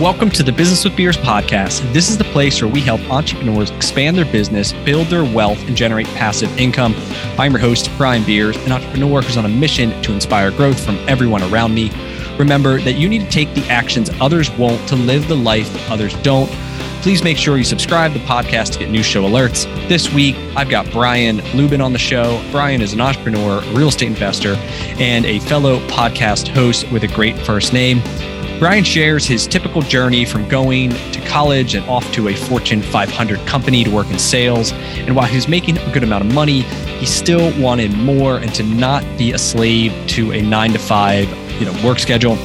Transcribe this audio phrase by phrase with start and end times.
[0.00, 1.92] Welcome to the Business with Beers podcast.
[1.92, 5.76] This is the place where we help entrepreneurs expand their business, build their wealth, and
[5.76, 6.94] generate passive income.
[7.38, 10.96] I'm your host, Brian Beers, an entrepreneur who's on a mission to inspire growth from
[11.06, 11.90] everyone around me.
[12.38, 16.14] Remember that you need to take the actions others won't to live the life others
[16.22, 16.50] don't.
[17.02, 19.66] Please make sure you subscribe to the podcast to get new show alerts.
[19.86, 22.42] This week, I've got Brian Luebben on the show.
[22.50, 24.54] Brian is an entrepreneur, real estate investor,
[24.98, 28.00] and a fellow podcast host with a great first name.
[28.60, 33.38] Brian shares his typical journey from going to college and off to a Fortune 500
[33.46, 34.72] company to work in sales.
[34.72, 38.54] And while he was making a good amount of money, he still wanted more and
[38.56, 41.26] to not be a slave to a nine to five,
[41.58, 42.36] you know, work schedule.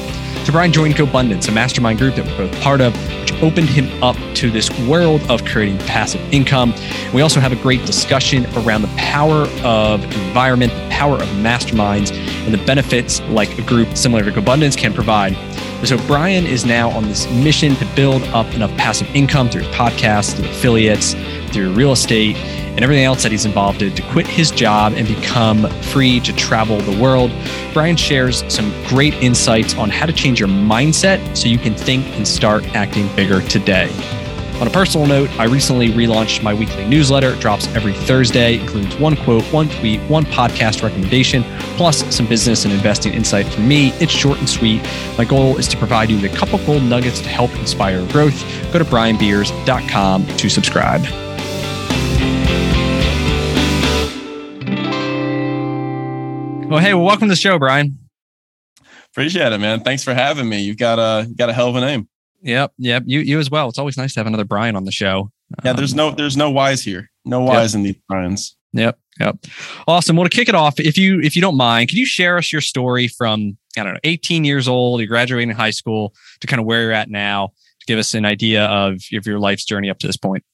[0.46, 4.02] So Brian joined GoBundance, a mastermind group that we're both part of, which opened him
[4.02, 6.72] up to this world of creating passive income.
[7.12, 12.10] We also have a great discussion around the power of environment, the power of masterminds,
[12.46, 15.36] and the benefits like a group similar to GoBundance can provide.
[15.86, 20.34] So Brian is now on this mission to build up enough passive income through podcasts,
[20.34, 21.14] through affiliates,
[21.52, 25.06] through real estate, and everything else that he's involved in to quit his job and
[25.06, 27.30] become free to travel the world.
[27.72, 32.04] Brian shares some great insights on how to change your mindset so you can think
[32.16, 33.88] and start acting bigger today.
[34.60, 37.28] On a personal note, I recently relaunched my weekly newsletter.
[37.34, 41.42] It drops every Thursday, includes one quote, one tweet, one podcast recommendation,
[41.76, 43.88] plus some business and investing insight from me.
[44.00, 44.82] It's short and sweet.
[45.18, 48.42] My goal is to provide you with a couple gold nuggets to help inspire growth.
[48.72, 51.02] Go to brianbeers.com to subscribe.
[56.70, 57.98] Well, hey, well, welcome to the show, Brian.
[59.12, 59.80] Appreciate it, man.
[59.80, 60.62] Thanks for having me.
[60.62, 62.08] You've got a got a hell of a name.
[62.42, 63.02] Yep, yep.
[63.06, 63.68] You you as well.
[63.68, 65.30] It's always nice to have another Brian on the show.
[65.64, 67.10] Yeah, there's um, no there's no whys here.
[67.24, 67.78] No whys yep.
[67.78, 68.56] in these Brians.
[68.72, 69.36] Yep, yep.
[69.88, 70.16] Awesome.
[70.16, 72.52] Well, to kick it off, if you if you don't mind, can you share us
[72.52, 76.60] your story from I don't know, 18 years old, you graduating high school to kind
[76.60, 77.48] of where you're at now,
[77.80, 80.44] to give us an idea of, of your life's journey up to this point.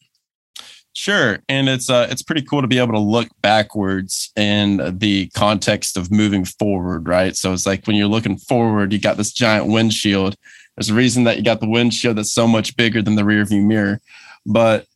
[0.94, 5.28] Sure, and it's uh, it's pretty cool to be able to look backwards in the
[5.31, 7.34] context of moving forward, right?
[7.34, 10.37] So it's like when you're looking forward, you got this giant windshield.
[10.77, 13.44] There's a reason that you got the windshield that's so much bigger than the rear
[13.44, 14.00] view mirror.
[14.47, 14.87] But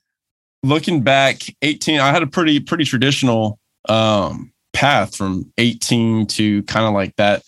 [0.62, 6.86] looking back, 18, I had a pretty pretty traditional um, path from 18 to kind
[6.86, 7.42] of like that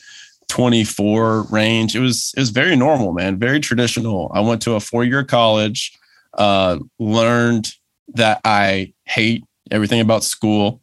[0.49, 1.95] 24 range.
[1.95, 4.31] It was it was very normal, man, very traditional.
[4.35, 5.97] I went to a four year college,
[6.35, 7.73] uh, learned
[8.15, 10.81] that I hate everything about school.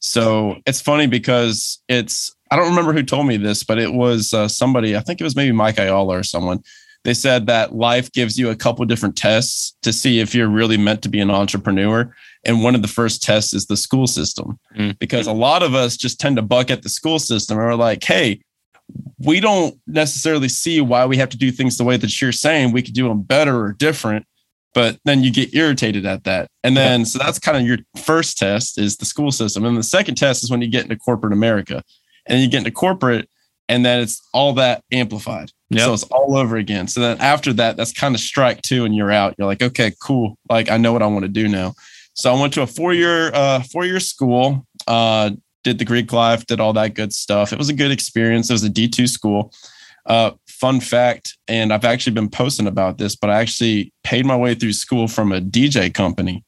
[0.00, 4.32] So it's funny because it's, I don't remember who told me this, but it was
[4.32, 6.62] uh, somebody, I think it was maybe Mike Ayala or someone.
[7.08, 10.76] They said that life gives you a couple different tests to see if you're really
[10.76, 12.14] meant to be an entrepreneur.
[12.44, 14.98] And one of the first tests is the school system, mm.
[14.98, 17.76] because a lot of us just tend to buck at the school system and we're
[17.76, 18.42] like, hey,
[19.20, 22.72] we don't necessarily see why we have to do things the way that you're saying.
[22.72, 24.26] We could do them better or different
[24.74, 28.36] but then you get irritated at that and then so that's kind of your first
[28.36, 31.32] test is the school system and the second test is when you get into corporate
[31.32, 31.82] america
[32.26, 33.30] and you get into corporate
[33.68, 35.50] and then it's all that amplified.
[35.70, 35.84] Yep.
[35.84, 36.88] so it's all over again.
[36.88, 39.34] So then after that that's kind of strike two and you're out.
[39.38, 40.38] You're like okay cool.
[40.48, 41.74] Like i know what i want to do now.
[42.14, 45.30] So i went to a four year uh four year school uh
[45.64, 47.52] did the greek life did all that good stuff.
[47.52, 48.48] It was a good experience.
[48.50, 49.52] It was a d2 school.
[50.06, 54.36] Uh fun fact, and I've actually been posting about this, but I actually paid my
[54.36, 56.44] way through school from a DJ company.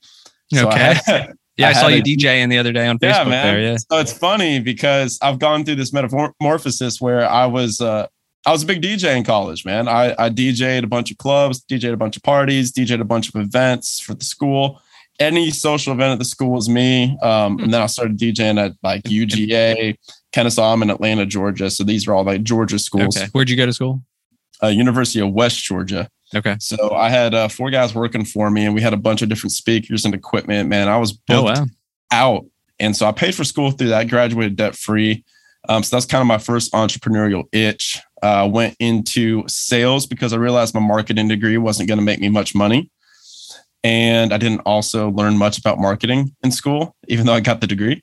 [0.52, 0.98] So okay.
[1.06, 3.24] I had, yeah, I, I saw you DJing the other day on Facebook.
[3.24, 3.54] Yeah, man.
[3.54, 3.76] There, yeah.
[3.76, 8.06] So it's funny because I've gone through this metamorphosis where I was uh,
[8.46, 9.86] I was a big DJ in college, man.
[9.86, 13.28] I, I DJed a bunch of clubs, DJed a bunch of parties, DJed a bunch
[13.28, 14.80] of events for the school.
[15.18, 17.18] Any social event at the school was me.
[17.20, 17.64] Um, hmm.
[17.64, 19.96] and then I started DJing at like UGA,
[20.32, 20.72] Kennesaw.
[20.72, 21.70] I'm in Atlanta, Georgia.
[21.70, 23.16] So these are all like Georgia schools.
[23.16, 23.28] Okay.
[23.32, 24.02] Where'd you go to school?
[24.62, 26.08] Uh, University of West Georgia.
[26.34, 26.56] Okay.
[26.60, 29.28] So I had uh, four guys working for me, and we had a bunch of
[29.28, 30.68] different speakers and equipment.
[30.68, 31.66] Man, I was oh, booked oh, wow.
[32.12, 32.46] out,
[32.78, 34.08] and so I paid for school through that.
[34.08, 35.24] Graduated debt free.
[35.68, 38.00] Um, so that's kind of my first entrepreneurial itch.
[38.22, 42.28] Uh, went into sales because I realized my marketing degree wasn't going to make me
[42.28, 42.90] much money,
[43.82, 47.66] and I didn't also learn much about marketing in school, even though I got the
[47.66, 48.02] degree.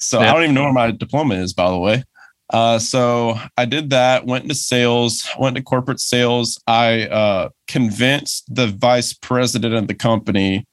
[0.00, 0.30] So yeah.
[0.30, 2.04] I don't even know where my diploma is, by the way.
[2.54, 6.56] Uh, so I did that, went into sales, went to corporate sales.
[6.68, 10.64] I uh, convinced the vice president of the company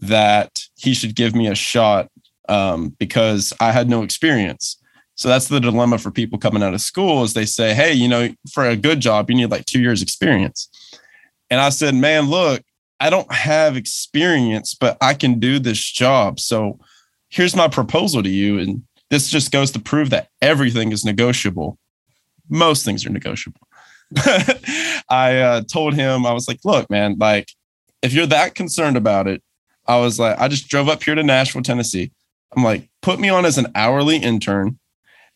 [0.00, 2.08] that he should give me a shot
[2.48, 4.76] um, because I had no experience.
[5.14, 8.08] So that's the dilemma for people coming out of school is they say, hey, you
[8.08, 10.68] know, for a good job, you need like two years experience.
[11.50, 12.62] And I said, man, look,
[12.98, 16.40] I don't have experience, but I can do this job.
[16.40, 16.80] So
[17.28, 18.58] here's my proposal to you.
[18.58, 18.82] And
[19.12, 21.76] this just goes to prove that everything is negotiable.
[22.48, 23.60] Most things are negotiable.
[25.10, 27.50] I uh, told him, I was like, look, man, like,
[28.00, 29.42] if you're that concerned about it,
[29.86, 32.10] I was like, I just drove up here to Nashville, Tennessee.
[32.56, 34.78] I'm like, put me on as an hourly intern.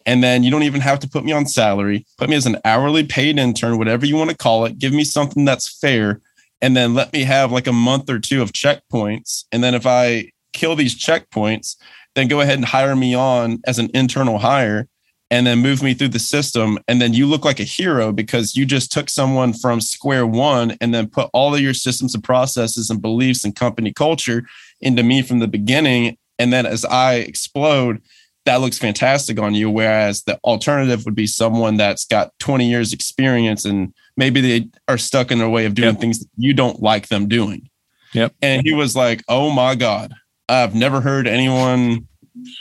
[0.06, 2.06] And then you don't even have to put me on salary.
[2.16, 4.78] Put me as an hourly paid intern, whatever you want to call it.
[4.78, 6.22] Give me something that's fair.
[6.62, 9.44] And then let me have like a month or two of checkpoints.
[9.52, 11.76] And then if I kill these checkpoints,
[12.16, 14.88] then go ahead and hire me on as an internal hire
[15.30, 16.78] and then move me through the system.
[16.88, 20.76] And then you look like a hero because you just took someone from square one
[20.80, 24.46] and then put all of your systems and processes and beliefs and company culture
[24.80, 26.16] into me from the beginning.
[26.38, 28.00] And then as I explode,
[28.46, 29.68] that looks fantastic on you.
[29.68, 34.98] Whereas the alternative would be someone that's got 20 years experience and maybe they are
[34.98, 36.00] stuck in their way of doing yep.
[36.00, 37.68] things you don't like them doing.
[38.14, 38.34] Yep.
[38.40, 40.14] And he was like, Oh my God,
[40.48, 42.06] I've never heard anyone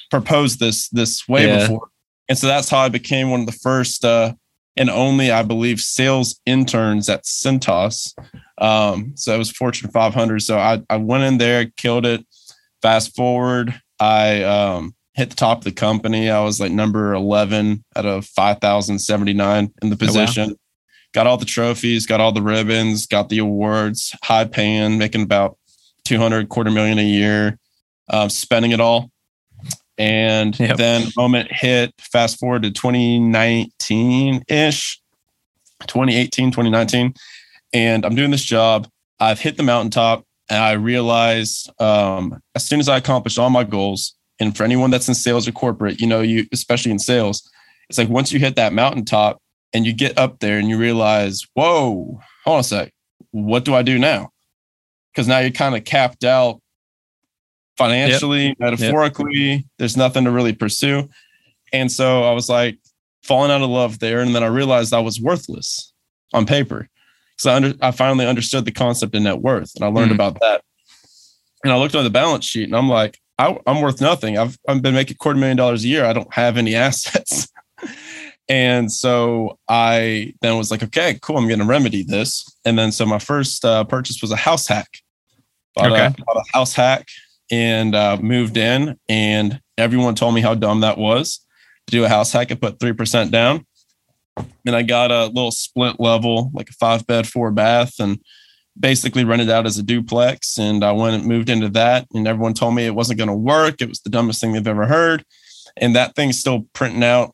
[0.09, 1.59] propose this this way yeah.
[1.59, 1.89] before.
[2.27, 4.33] And so that's how I became one of the first uh,
[4.77, 8.13] and only, I believe, sales interns at Cintas.
[8.57, 10.41] Um, so it was Fortune 500.
[10.41, 12.25] So I, I went in there, killed it.
[12.81, 16.29] Fast forward, I um, hit the top of the company.
[16.29, 20.43] I was like number 11 out of 5,079 in the position.
[20.43, 20.55] Oh, wow.
[21.13, 25.57] Got all the trophies, got all the ribbons, got the awards, high paying, making about
[26.03, 27.57] 200 quarter million a year,
[28.09, 29.09] uh, spending it all.
[29.97, 30.77] And yep.
[30.77, 35.01] then moment hit, fast forward to 2019 ish,
[35.87, 37.13] 2018, 2019.
[37.73, 38.87] And I'm doing this job.
[39.19, 43.63] I've hit the mountaintop and I realized um, as soon as I accomplished all my
[43.63, 47.49] goals, and for anyone that's in sales or corporate, you know, you especially in sales,
[47.89, 49.41] it's like once you hit that mountaintop
[49.73, 52.91] and you get up there and you realize, whoa, hold on a sec,
[53.31, 54.29] what do I do now?
[55.13, 56.61] Because now you're kind of capped out
[57.77, 58.59] financially, yep.
[58.59, 59.33] metaphorically.
[59.33, 59.63] Yep.
[59.77, 61.09] There's nothing to really pursue.
[61.73, 62.77] And so I was like
[63.23, 64.21] falling out of love there.
[64.21, 65.93] And then I realized I was worthless
[66.33, 66.89] on paper.
[67.37, 70.15] So I, under, I finally understood the concept of net worth and I learned mm.
[70.15, 70.63] about that.
[71.63, 74.37] And I looked on the balance sheet and I'm like, I, am worth nothing.
[74.37, 76.05] I've, I've been making quarter million dollars a year.
[76.05, 77.49] I don't have any assets.
[78.47, 81.37] and so I then was like, okay, cool.
[81.37, 82.45] I'm going to remedy this.
[82.63, 84.87] And then so my first uh, purchase was a house hack.
[85.75, 86.05] Bought, okay.
[86.05, 87.05] a, bought a house hack
[87.51, 88.97] and uh, moved in.
[89.09, 91.45] And everyone told me how dumb that was
[91.87, 93.65] to do a house hack and put 3% down.
[94.65, 97.93] And I got a little split level, like a five bed, four bath.
[97.99, 98.19] And
[98.79, 102.53] basically rented out as a duplex and I went and moved into that and everyone
[102.53, 103.81] told me it wasn't going to work.
[103.81, 105.23] It was the dumbest thing they've ever heard.
[105.77, 107.33] And that thing's still printing out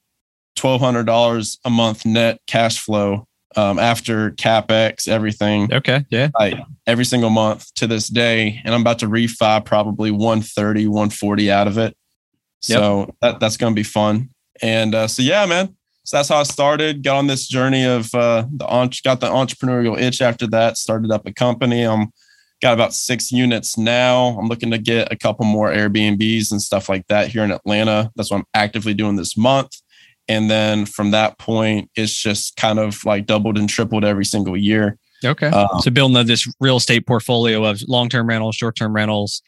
[0.58, 5.74] $1,200 a month net cash flow um, after capex, everything.
[5.74, 6.06] Okay.
[6.10, 6.30] Yeah.
[6.38, 6.56] Like
[6.88, 8.62] every single month to this day.
[8.64, 11.96] And I'm about to refi probably 130, 140 out of it.
[12.62, 13.16] So yep.
[13.22, 14.30] that, that's going to be fun.
[14.62, 17.04] And uh, so, yeah, man, so that's how I started.
[17.04, 18.66] Got on this journey of uh, the
[19.04, 20.22] got the entrepreneurial itch.
[20.22, 21.84] After that, started up a company.
[21.84, 22.12] I'm
[22.62, 24.38] got about six units now.
[24.38, 28.12] I'm looking to get a couple more Airbnbs and stuff like that here in Atlanta.
[28.16, 29.76] That's what I'm actively doing this month.
[30.28, 34.56] And then from that point, it's just kind of like doubled and tripled every single
[34.56, 34.98] year.
[35.24, 35.48] Okay.
[35.48, 39.42] Um, so building this real estate portfolio of long-term rentals, short-term rentals.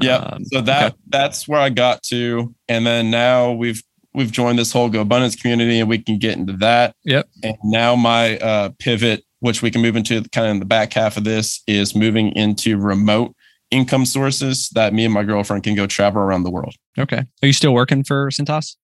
[0.00, 0.16] Yeah.
[0.16, 0.96] Um, so that okay.
[1.08, 2.54] that's where I got to.
[2.68, 3.82] And then now we've
[4.14, 6.94] we've joined this whole GoBundance community and we can get into that.
[7.04, 7.28] Yep.
[7.42, 10.92] And now my uh, pivot, which we can move into kind of in the back
[10.92, 13.34] half of this, is moving into remote
[13.70, 16.74] income sources that me and my girlfriend can go travel around the world.
[16.98, 17.24] Okay.
[17.42, 18.76] Are you still working for Cintas?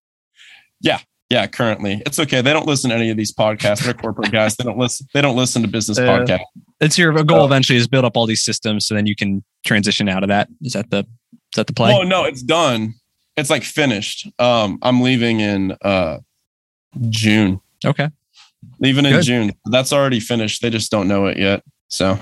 [0.81, 1.01] Yeah.
[1.31, 2.03] Yeah, currently.
[2.05, 2.43] It's okay.
[2.43, 3.85] They don't listen to any of these podcasts.
[3.85, 4.57] They're corporate guys.
[4.57, 5.07] They don't listen.
[5.15, 6.45] They don't listen to business uh, podcasts.
[6.81, 9.43] It's your goal uh, eventually is build up all these systems so then you can
[9.65, 10.49] transition out of that.
[10.61, 11.93] Is that the is that the play?
[11.93, 12.95] Oh no, it's done
[13.37, 14.29] it's like finished.
[14.39, 16.19] Um, I'm leaving in uh
[17.09, 17.61] June.
[17.85, 18.09] Okay.
[18.81, 19.53] Leaving in June.
[19.67, 20.63] That's already finished.
[20.63, 21.63] They just don't know it yet.
[21.89, 22.19] So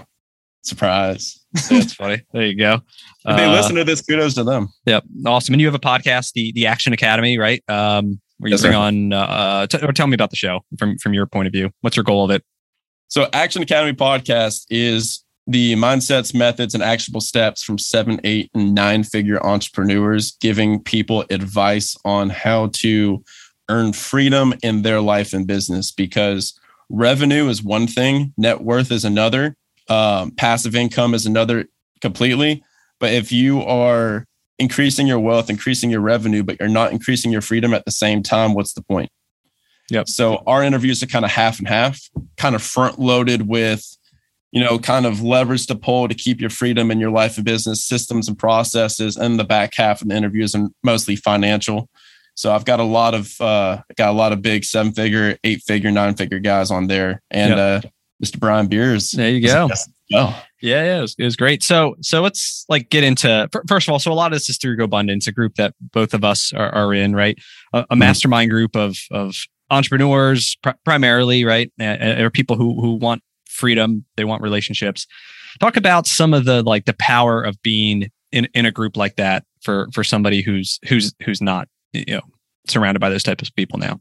[0.63, 1.39] surprise.
[1.69, 2.23] That's funny.
[2.33, 2.81] There you go.
[3.25, 4.69] If they uh, listen to this, kudos to them.
[4.87, 5.05] Yep.
[5.27, 5.55] Awesome.
[5.55, 7.63] And you have a podcast, the the Action Academy, right?
[7.69, 8.79] Um, where you yes, bring sir.
[8.79, 11.71] on uh, t- or tell me about the show from from your point of view.
[11.81, 12.43] What's your goal of it?
[13.07, 18.75] So Action Academy podcast is the mindsets, methods, and actionable steps from seven, eight, and
[18.75, 23.23] nine figure entrepreneurs, giving people advice on how to
[23.69, 25.93] earn freedom in their life and business.
[25.93, 26.59] Because
[26.91, 29.57] revenue is one thing, net worth is another,
[29.89, 31.67] um, passive income is another
[32.01, 32.65] completely.
[32.99, 34.27] But if you are
[34.59, 38.23] increasing your wealth, increasing your revenue, but you're not increasing your freedom at the same
[38.23, 39.11] time, what's the point?
[39.91, 40.09] Yep.
[40.09, 42.01] So our interviews are kind of half and half,
[42.37, 43.85] kind of front loaded with
[44.53, 47.45] you know, kind of levers to pull to keep your freedom in your life and
[47.45, 49.17] business systems and processes.
[49.17, 51.89] And the back half of the interviews are mostly financial.
[52.35, 55.63] So I've got a lot of uh, got a lot of big seven figure, eight
[55.63, 57.85] figure, nine figure guys on there, and yep.
[57.85, 57.89] uh,
[58.25, 58.39] Mr.
[58.39, 59.11] Brian Beers.
[59.11, 59.69] There you go.
[60.15, 60.45] Oh.
[60.61, 61.63] Yeah, yeah, it was, it was, great.
[61.65, 63.99] So, so let's like get into first of all.
[63.99, 66.73] So, a lot of this is through GoBundance, a group that both of us are,
[66.73, 67.37] are in, right?
[67.73, 67.99] A, a mm-hmm.
[67.99, 69.35] mastermind group of of
[69.71, 75.07] entrepreneurs, pr- primarily, right, or people who who want freedom, they want relationships.
[75.61, 79.17] Talk about some of the like the power of being in in a group like
[79.17, 82.23] that for for somebody who's who's who's not you know
[82.69, 83.99] surrounded by those types of people now.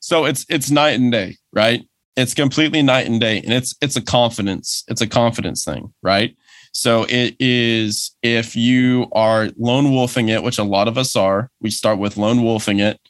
[0.00, 1.82] So it's it's night and day, right?
[2.18, 6.36] It's completely night and day and it's it's a confidence it's a confidence thing right?
[6.72, 11.50] So it is if you are lone wolfing it which a lot of us are
[11.60, 13.00] we start with lone wolfing it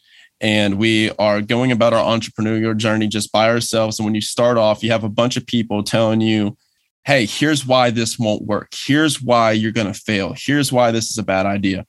[0.41, 4.59] and we are going about our entrepreneurial journey just by ourselves and when you start
[4.59, 6.57] off you have a bunch of people telling you
[7.05, 8.69] hey here's why this won't work.
[8.75, 10.35] Here's why you're going to fail.
[10.37, 11.87] Here's why this is a bad idea.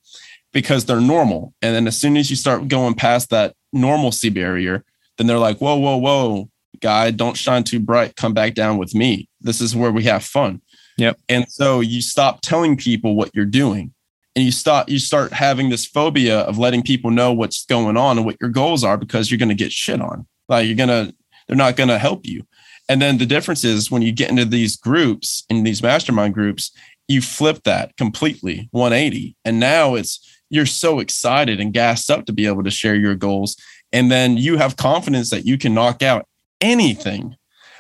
[0.54, 4.84] Because they're normal and then as soon as you start going past that normalcy barrier
[5.18, 6.50] then they're like whoa whoa whoa
[6.82, 9.28] guy, don't shine too bright, come back down with me.
[9.42, 10.62] This is where we have fun.
[10.98, 11.20] Yep.
[11.30, 13.94] And so you stop telling people what you're doing
[14.36, 18.18] and you stop you start having this phobia of letting people know what's going on
[18.18, 20.28] and what your goals are because you're going to get shit on.
[20.48, 21.16] Like you're going to
[21.48, 22.44] they're not going to help you.
[22.90, 26.72] And then the difference is when you get into these groups in these mastermind groups,
[27.08, 32.34] you flip that completely 180 and now it's you're so excited and gassed up to
[32.34, 33.56] be able to share your goals
[33.92, 36.26] and then you have confidence that you can knock out
[36.62, 37.36] anything.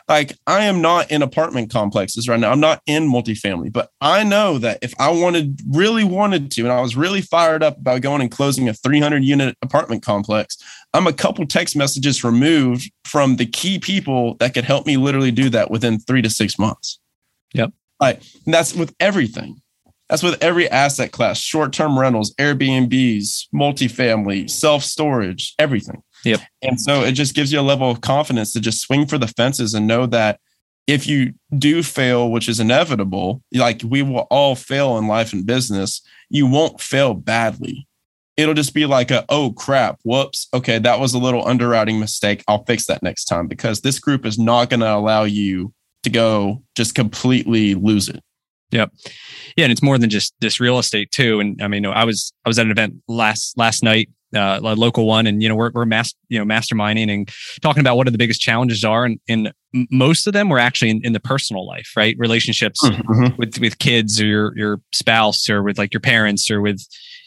[0.07, 2.51] Like I am not in apartment complexes right now.
[2.51, 6.71] I'm not in multifamily, but I know that if I wanted, really wanted to, and
[6.71, 10.57] I was really fired up about going and closing a 300 unit apartment complex,
[10.95, 15.31] I'm a couple text messages removed from the key people that could help me literally
[15.31, 16.99] do that within three to six months.
[17.53, 17.71] Yep.
[18.45, 19.61] And that's with everything.
[20.09, 26.01] That's with every asset class, short term rentals, Airbnbs, multifamily, self storage, everything.
[26.25, 26.41] Yep.
[26.61, 29.27] And so it just gives you a level of confidence to just swing for the
[29.27, 30.39] fences and know that
[30.87, 35.45] if you do fail, which is inevitable, like we will all fail in life and
[35.45, 37.87] business, you won't fail badly.
[38.37, 40.47] It'll just be like a, oh crap, whoops.
[40.53, 42.43] Okay, that was a little underwriting mistake.
[42.47, 45.73] I'll fix that next time because this group is not going to allow you
[46.03, 48.23] to go just completely lose it.
[48.71, 48.91] Yep.
[49.57, 51.39] Yeah, and it's more than just this real estate too.
[51.39, 54.75] And I mean, I was I was at an event last last night uh, a
[54.75, 57.29] local one, and you know we're we're mass, you know masterminding and
[57.61, 59.53] talking about what are the biggest challenges are, and, and
[59.91, 62.15] most of them were actually in, in the personal life, right?
[62.17, 63.35] Relationships mm-hmm.
[63.37, 66.85] with with kids or your your spouse or with like your parents or with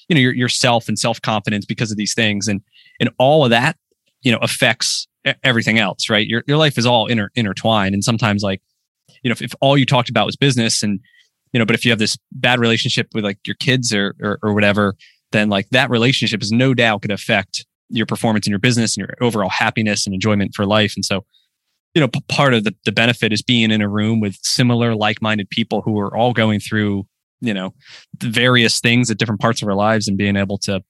[0.09, 2.61] you know your yourself and self confidence because of these things, and
[3.01, 3.77] and all of that
[4.23, 5.07] you know affects
[5.45, 6.27] everything else, right?
[6.27, 8.63] Your your life is all inter, intertwined, and sometimes like
[9.23, 11.01] you know if, if all you talked about was business and
[11.53, 14.39] you know but if you have this bad relationship with like your kids or, or,
[14.43, 14.95] or whatever
[15.33, 18.97] then like that relationship is no doubt going to affect your performance in your business
[18.97, 20.95] and your overall happiness and enjoyment for life.
[20.97, 21.25] And so,
[21.95, 24.95] you know, p- part of the, the benefit is being in a room with similar
[24.95, 27.07] like-minded people who are all going through,
[27.41, 27.75] you know,
[28.19, 30.83] various things at different parts of our lives and being able to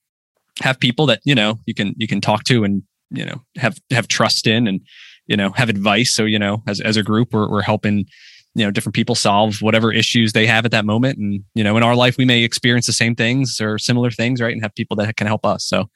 [0.61, 3.79] have people that, you know, you can, you can talk to and, you know, have,
[3.91, 4.81] have trust in and,
[5.27, 6.13] you know, have advice.
[6.13, 8.05] So, you know, as, as a group, we're, we're helping
[8.55, 11.19] you know different people solve whatever issues they have at that moment.
[11.19, 14.41] And you know in our life we may experience the same things or similar things
[14.41, 14.53] right?
[14.53, 15.65] And have people that can help us.
[15.65, 15.89] So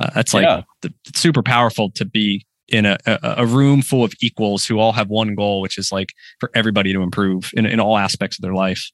[0.00, 0.62] uh, that's like yeah.
[0.82, 4.92] the, super powerful to be in a, a, a, room full of equals who all
[4.92, 8.42] have one goal which is like for everybody to improve in, in all aspects of
[8.42, 8.90] their life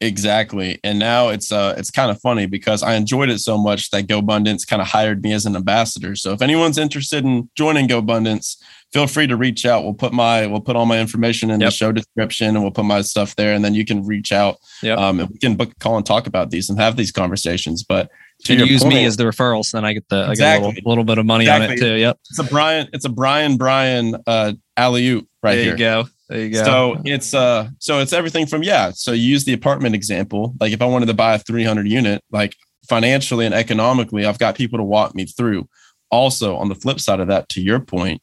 [0.00, 0.78] Exactly.
[0.84, 4.06] And now it's uh it's kind of funny because I enjoyed it so much that
[4.06, 6.14] GoBundance kind of hired me as an ambassador.
[6.16, 8.62] So if anyone's interested in joining GoBundance,
[8.92, 9.84] feel free to reach out.
[9.84, 11.68] We'll put my we'll put all my information in yep.
[11.68, 14.58] the show description and we'll put my stuff there and then you can reach out.
[14.82, 14.98] Yep.
[14.98, 17.82] Um and we can book a call and talk about these and have these conversations.
[17.82, 18.10] But
[18.44, 20.68] to use point, me as the referrals, then I get the exactly.
[20.68, 21.68] I get a little, little bit of money exactly.
[21.68, 21.94] on it too.
[21.94, 22.18] Yep.
[22.28, 25.72] It's a Brian, it's a Brian Brian uh alley oop right there here.
[25.72, 26.04] you go.
[26.28, 26.64] There you go.
[26.64, 28.90] So it's uh so it's everything from yeah.
[28.90, 30.54] So you use the apartment example.
[30.60, 32.54] Like if I wanted to buy a 300 unit, like
[32.88, 35.68] financially and economically, I've got people to walk me through.
[36.10, 38.22] Also, on the flip side of that, to your point,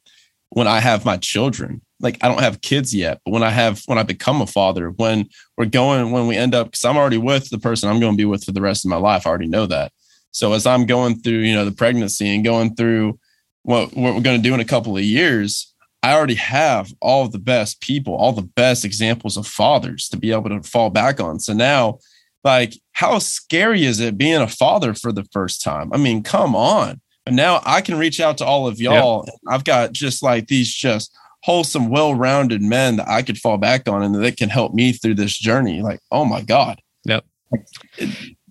[0.50, 3.82] when I have my children, like I don't have kids yet, but when I have
[3.86, 7.18] when I become a father, when we're going, when we end up, because I'm already
[7.18, 9.30] with the person I'm going to be with for the rest of my life, I
[9.30, 9.92] already know that.
[10.32, 13.20] So as I'm going through, you know, the pregnancy and going through
[13.62, 15.73] what, what we're going to do in a couple of years,
[16.04, 20.32] I already have all the best people, all the best examples of fathers to be
[20.32, 21.40] able to fall back on.
[21.40, 22.00] So now,
[22.44, 25.92] like, how scary is it being a father for the first time?
[25.94, 27.00] I mean, come on.
[27.24, 29.24] But now I can reach out to all of y'all.
[29.26, 29.36] Yep.
[29.50, 33.88] I've got just like these just wholesome, well rounded men that I could fall back
[33.88, 35.82] on and that can help me through this journey.
[35.82, 36.82] Like, oh my God.
[37.06, 37.26] Yep.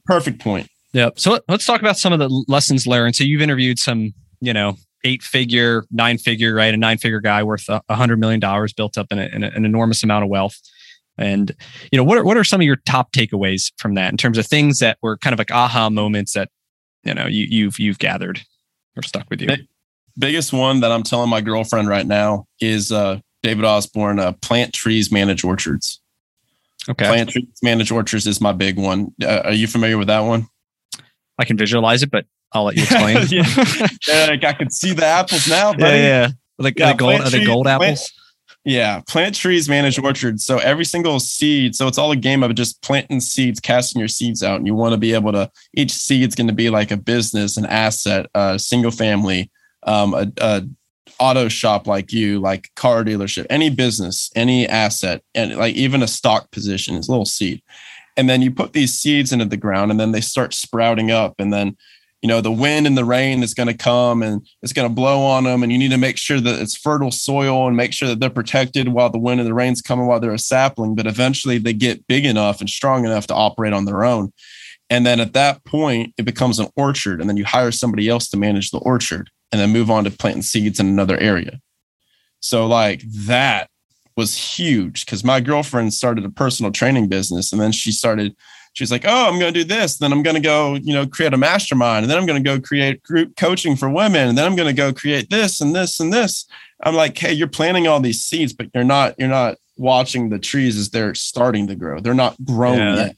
[0.07, 0.69] Perfect point.
[0.95, 1.19] Yep.
[1.19, 3.15] So let's talk about some of the lessons learned.
[3.15, 6.73] So you've interviewed some, you know, eight figure, nine figure, right?
[6.73, 9.49] A nine figure guy worth a hundred million dollars built up in, a, in a,
[9.49, 10.61] an enormous amount of wealth.
[11.19, 11.55] And,
[11.91, 14.39] you know, what are, what are some of your top takeaways from that in terms
[14.39, 16.49] of things that were kind of like aha moments that,
[17.05, 18.41] you know, you, you've, you've gathered
[18.97, 19.49] or stuck with you?
[20.19, 24.73] Biggest one that I'm telling my girlfriend right now is, uh, David Osborn, uh, plant
[24.73, 26.01] trees, manage orchards.
[26.89, 27.07] Okay.
[27.07, 29.13] Plant trees, manage orchards is my big one.
[29.23, 30.47] Uh, are you familiar with that one?
[31.39, 33.17] I can visualize it, but I'll let you explain.
[33.31, 33.89] yeah.
[34.09, 35.73] yeah, like I can see the apples now.
[35.73, 35.83] Buddy.
[35.83, 36.29] Yeah, yeah.
[36.59, 38.11] Like yeah, are they gold, are they gold apples?
[38.11, 38.11] Plant,
[38.65, 40.45] yeah, plant trees, manage orchards.
[40.45, 44.09] So every single seed, so it's all a game of just planting seeds, casting your
[44.09, 45.51] seeds out, and you want to be able to.
[45.75, 49.51] Each seed's going to be like a business, an asset, a single family,
[49.83, 50.63] um, a, a
[51.19, 56.09] auto shop like you, like car dealership, any business, any asset, and like even a
[56.09, 57.63] stock position is a little seed.
[58.17, 61.35] And then you put these seeds into the ground and then they start sprouting up.
[61.39, 61.77] And then,
[62.23, 64.95] you know, the wind and the rain is going to come and it's going to
[64.95, 65.65] blow on them.
[65.65, 68.31] And you need to make sure that it's fertile soil and make sure that they're
[68.31, 70.95] protected while the wind and the rain's coming while they're a sapling.
[70.95, 74.33] But eventually they get big enough and strong enough to operate on their own.
[74.89, 77.21] And then at that point, it becomes an orchard.
[77.21, 80.11] And then you hire somebody else to manage the orchard and then move on to
[80.11, 81.61] planting seeds in another area.
[82.39, 83.69] So, like, that
[84.17, 88.37] was huge because my girlfriend started a personal training business and then she started
[88.73, 91.07] she's like oh i'm going to do this then i'm going to go you know
[91.07, 94.39] create a mastermind and then i'm going to go create group coaching for women and
[94.39, 96.47] then i'm going to go create this and this and this
[96.83, 100.39] i'm like hey you're planting all these seeds but you're not you're not watching the
[100.39, 102.97] trees as they're starting to grow they're not grown yeah.
[102.97, 103.17] yet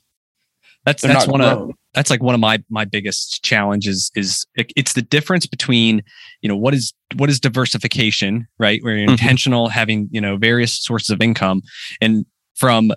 [0.84, 1.70] that's they're that's one grown.
[1.70, 6.02] of that's like one of my my biggest challenges is it's the difference between
[6.42, 9.12] you know what is what is diversification right where you're mm-hmm.
[9.12, 11.62] intentional having you know various sources of income
[12.00, 12.92] and from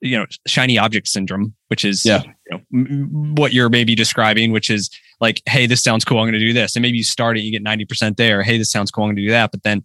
[0.00, 2.22] you know shiny object syndrome which is yeah.
[2.50, 4.88] you know, what you're maybe describing which is
[5.20, 7.40] like hey this sounds cool i'm going to do this and maybe you start it
[7.40, 9.84] you get 90% there hey this sounds cool i'm going to do that but then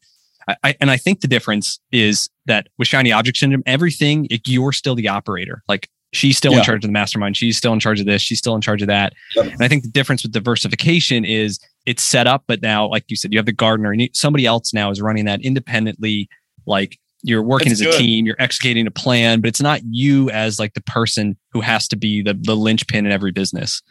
[0.63, 4.95] I, and I think the difference is that with shiny object syndrome, everything you're still
[4.95, 5.61] the operator.
[5.67, 6.59] Like She's still yeah.
[6.59, 7.37] in charge of the mastermind.
[7.37, 8.21] She's still in charge of this.
[8.21, 9.13] She's still in charge of that.
[9.35, 9.45] Yep.
[9.45, 13.15] And I think the difference with diversification is it's set up, but now, like you
[13.15, 16.27] said, you have the gardener and somebody else now is running that independently.
[16.65, 17.97] Like you're working as a good.
[17.97, 21.87] team, you're executing a plan, but it's not you as like the person who has
[21.89, 23.81] to be the, the linchpin in every business.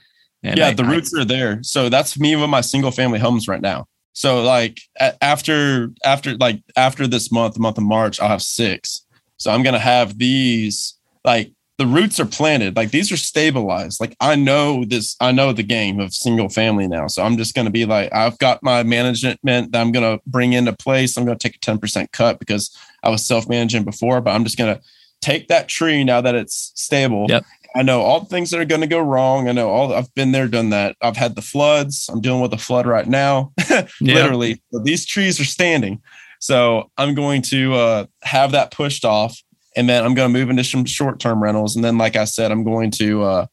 [0.42, 1.62] And yeah, I, the roots I, are there.
[1.62, 3.86] So that's me with my single family homes right now.
[4.12, 4.80] So like
[5.20, 9.04] after after like after this month, the month of March, I'll have six.
[9.36, 12.76] So I'm gonna have these like the roots are planted.
[12.76, 14.00] Like these are stabilized.
[14.00, 17.06] Like I know this, I know the game of single family now.
[17.06, 20.20] So I'm just going to be like, I've got my management that I'm going to
[20.26, 21.16] bring into place.
[21.16, 24.42] I'm going to take a 10% cut because I was self managing before, but I'm
[24.42, 24.82] just going to
[25.20, 27.26] take that tree now that it's stable.
[27.28, 27.44] Yep.
[27.76, 29.48] I know all the things that are going to go wrong.
[29.48, 30.96] I know all I've been there, done that.
[31.00, 32.08] I've had the floods.
[32.12, 33.52] I'm dealing with a flood right now,
[34.00, 34.60] literally.
[34.72, 36.02] So these trees are standing.
[36.40, 39.40] So I'm going to uh, have that pushed off
[39.78, 41.76] and then I'm going to move into some short term rentals.
[41.76, 43.46] And then, like I said, I'm going to, uh,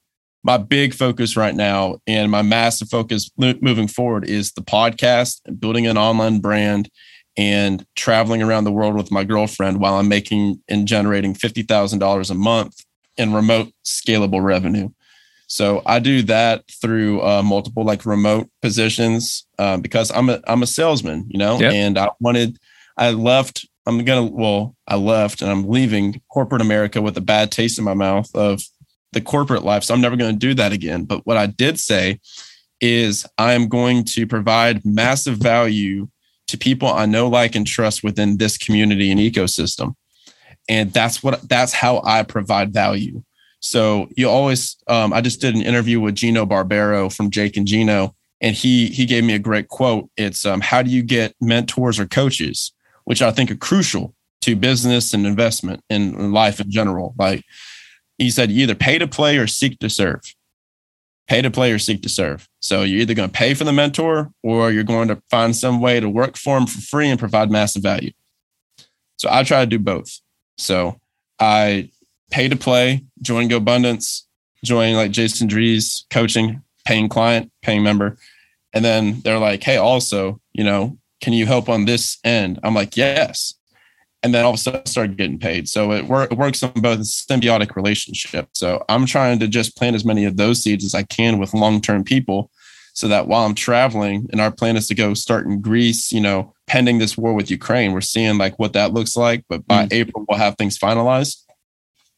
[0.43, 5.85] my big focus right now and my massive focus moving forward is the podcast building
[5.85, 6.89] an online brand
[7.37, 12.33] and traveling around the world with my girlfriend while I'm making and generating $50,000 a
[12.33, 12.83] month
[13.17, 14.89] in remote scalable revenue.
[15.47, 20.63] So I do that through uh, multiple like remote positions uh, because I'm a I'm
[20.63, 21.71] a salesman, you know, yep.
[21.71, 22.57] and I wanted
[22.97, 27.51] I left I'm gonna well, I left and I'm leaving corporate America with a bad
[27.51, 28.61] taste in my mouth of
[29.11, 29.83] the corporate life.
[29.83, 31.05] So I'm never gonna do that again.
[31.05, 32.19] But what I did say
[32.81, 36.09] is I'm going to provide massive value
[36.47, 39.95] to people I know, like, and trust within this community and ecosystem.
[40.67, 43.23] And that's what that's how I provide value.
[43.59, 47.67] So you always um, I just did an interview with Gino Barbaro from Jake and
[47.67, 50.09] Gino, and he he gave me a great quote.
[50.17, 52.73] It's um, how do you get mentors or coaches?
[53.05, 57.15] Which I think are crucial to business and investment and life in general.
[57.17, 57.43] Like
[58.17, 60.21] he said, you either pay to play or seek to serve.
[61.27, 62.47] Pay to play or seek to serve.
[62.59, 65.81] So you're either going to pay for the mentor or you're going to find some
[65.81, 68.11] way to work for them for free and provide massive value.
[69.17, 70.19] So I try to do both.
[70.57, 70.99] So
[71.39, 71.89] I
[72.31, 74.23] pay to play, join GoBundance,
[74.63, 78.17] join like Jason Drees coaching, paying client, paying member.
[78.73, 82.59] And then they're like, hey, also, you know, can you help on this end?
[82.61, 83.55] I'm like, yes.
[84.21, 85.67] And then all of a sudden I started getting paid.
[85.67, 88.49] So it, wor- it works on both symbiotic relationship.
[88.53, 91.55] So I'm trying to just plant as many of those seeds as I can with
[91.55, 92.51] long-term people
[92.93, 96.21] so that while I'm traveling and our plan is to go start in Greece, you
[96.21, 99.45] know, pending this war with Ukraine, we're seeing like what that looks like.
[99.49, 99.93] But by mm.
[99.93, 101.43] April, we'll have things finalized.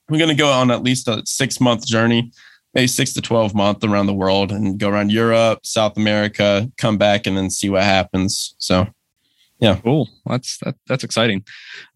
[0.09, 2.33] We're going to go on at least a six month journey
[2.77, 6.95] maybe six to 12 month around the world and go around Europe, South America, come
[6.95, 8.55] back and then see what happens.
[8.59, 8.87] So,
[9.59, 9.79] yeah.
[9.83, 10.09] Cool.
[10.25, 11.43] That's, that, that's exciting.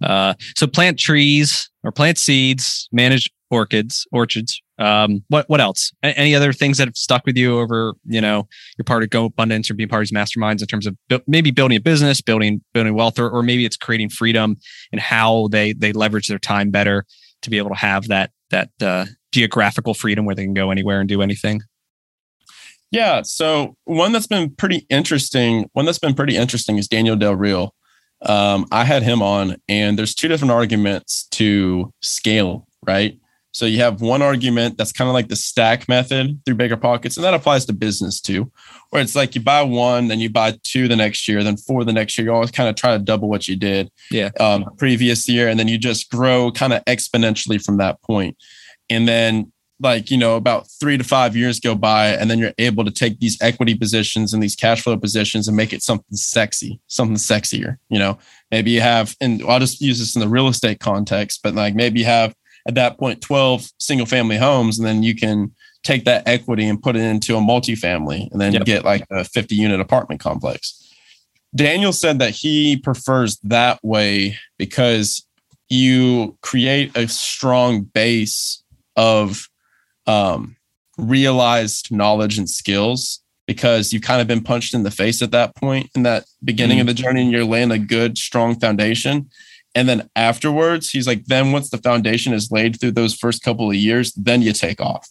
[0.01, 4.61] Uh, so plant trees or plant seeds, manage orchids, orchards.
[4.79, 5.91] Um, what, what else?
[6.03, 8.47] A- any other things that have stuck with you over, you know,
[8.77, 11.51] your part of GoBundance or being part of these masterminds in terms of bu- maybe
[11.51, 14.57] building a business, building, building wealth, or, or maybe it's creating freedom
[14.91, 17.05] and how they, they leverage their time better
[17.41, 20.99] to be able to have that, that, uh, geographical freedom where they can go anywhere
[20.99, 21.61] and do anything?
[22.91, 23.21] Yeah.
[23.23, 27.73] So one that's been pretty interesting, one that's been pretty interesting is Daniel Del Real.
[28.23, 33.17] Um, I had him on, and there's two different arguments to scale, right?
[33.53, 37.23] So you have one argument that's kind of like the stack method through BiggerPockets, and
[37.23, 38.51] that applies to business too,
[38.91, 41.83] where it's like you buy one, then you buy two the next year, then four
[41.83, 42.27] the next year.
[42.27, 44.29] You always kind of try to double what you did yeah.
[44.39, 48.37] um, previous year, and then you just grow kind of exponentially from that point
[48.91, 49.50] and then
[49.81, 52.91] like you know about three to five years go by and then you're able to
[52.91, 57.17] take these equity positions and these cash flow positions and make it something sexy something
[57.17, 58.17] sexier you know
[58.51, 61.75] maybe you have and i'll just use this in the real estate context but like
[61.75, 62.33] maybe you have
[62.67, 66.81] at that point 12 single family homes and then you can take that equity and
[66.81, 68.65] put it into a multifamily and then yep.
[68.65, 70.93] get like a 50 unit apartment complex
[71.55, 75.25] daniel said that he prefers that way because
[75.69, 78.61] you create a strong base
[78.95, 79.47] of
[80.07, 80.55] um,
[80.97, 85.55] realized knowledge and skills because you've kind of been punched in the face at that
[85.55, 86.87] point in that beginning mm-hmm.
[86.87, 89.29] of the journey and you're laying a good strong foundation
[89.75, 93.69] and then afterwards he's like then once the foundation is laid through those first couple
[93.69, 95.09] of years then you take off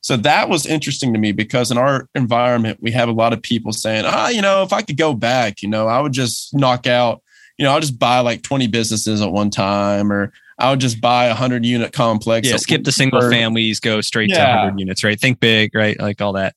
[0.00, 3.42] so that was interesting to me because in our environment we have a lot of
[3.42, 6.54] people saying ah you know if i could go back you know i would just
[6.54, 7.22] knock out
[7.58, 11.00] you know i'll just buy like 20 businesses at one time or I would just
[11.00, 12.48] buy a hundred unit complex.
[12.48, 14.46] Yeah, skip the single families, go straight yeah.
[14.46, 15.18] to hundred units, right?
[15.20, 15.98] Think big, right?
[16.00, 16.54] Like all that.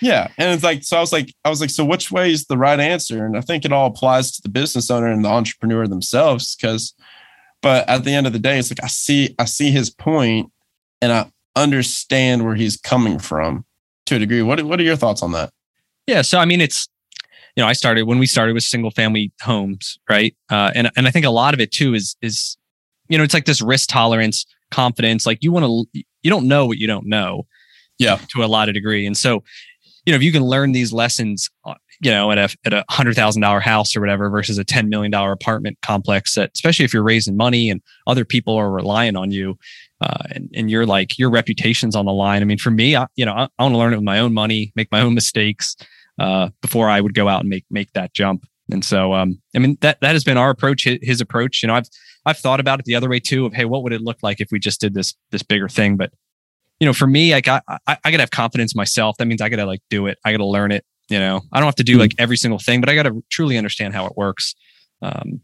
[0.00, 0.96] Yeah, and it's like so.
[0.96, 3.24] I was like, I was like, so which way is the right answer?
[3.24, 6.56] And I think it all applies to the business owner and the entrepreneur themselves.
[6.56, 6.94] Because,
[7.62, 10.50] but at the end of the day, it's like I see, I see his point,
[11.00, 13.64] and I understand where he's coming from
[14.06, 14.42] to a degree.
[14.42, 15.50] What What are your thoughts on that?
[16.08, 16.88] Yeah, so I mean, it's
[17.56, 20.34] you know, I started when we started with single family homes, right?
[20.50, 22.56] Uh, and and I think a lot of it too is is
[23.08, 25.26] you know, it's like this risk tolerance, confidence.
[25.26, 27.46] Like you want to, you don't know what you don't know.
[27.98, 28.18] Yeah.
[28.30, 29.06] To a lot of degree.
[29.06, 29.44] And so,
[30.04, 32.84] you know, if you can learn these lessons, uh, you know, at a, at a
[32.90, 36.92] hundred thousand dollar house or whatever versus a $10 million apartment complex that, especially if
[36.92, 39.56] you're raising money and other people are relying on you,
[40.00, 42.42] uh, and, and you're like, your reputation's on the line.
[42.42, 44.18] I mean, for me, I, you know, I, I want to learn it with my
[44.18, 45.76] own money, make my own mistakes,
[46.18, 48.44] uh, before I would go out and make, make that jump.
[48.70, 51.62] And so, um, I mean, that, that has been our approach, his approach.
[51.62, 51.88] You know, I've,
[52.26, 54.40] I've thought about it the other way too of, hey, what would it look like
[54.40, 55.96] if we just did this, this bigger thing?
[55.96, 56.12] But,
[56.80, 59.16] you know, for me, like I, I, I gotta have confidence myself.
[59.18, 60.18] That means I gotta like do it.
[60.24, 60.84] I gotta learn it.
[61.08, 63.58] You know, I don't have to do like every single thing, but I gotta truly
[63.58, 64.54] understand how it works.
[65.02, 65.40] Um,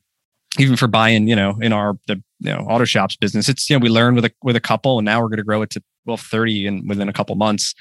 [0.59, 3.79] even for buying, you know, in our the you know auto shops business, it's you
[3.79, 5.71] know we learned with a with a couple, and now we're going to grow it
[5.71, 7.75] to well thirty and within a couple months,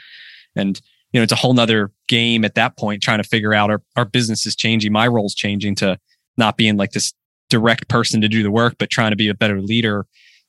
[0.56, 0.80] and
[1.12, 3.82] you know it's a whole nother game at that point trying to figure out our
[3.96, 5.98] our business is changing, my role's changing to
[6.38, 7.14] not being like this
[7.50, 10.06] direct person to do the work, but trying to be a better leader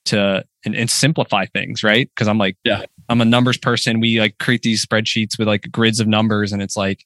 [0.07, 2.11] to and, and simplify things, right?
[2.15, 4.01] Because I'm like, yeah, I'm a numbers person.
[4.01, 7.05] We like create these spreadsheets with like grids of numbers, and it's like,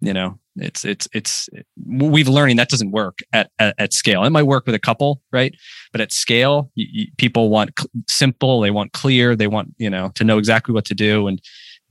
[0.00, 1.48] you know, it's it's it's
[1.86, 4.24] we've learning that doesn't work at, at, at scale.
[4.24, 5.54] It might work with a couple, right?
[5.92, 9.90] But at scale, you, you, people want cl- simple, they want clear, they want you
[9.90, 11.40] know to know exactly what to do, and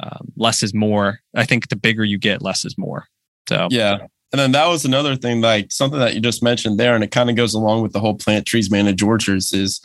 [0.02, 1.19] um, less is more.
[1.36, 3.06] I think the bigger you get, less is more.
[3.47, 6.95] So yeah, and then that was another thing, like something that you just mentioned there,
[6.95, 9.81] and it kind of goes along with the whole plant trees manage orchards is